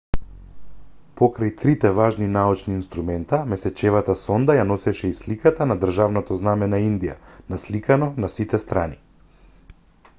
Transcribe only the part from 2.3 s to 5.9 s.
научни инструмента месечевата сонда ја носеше и сликата на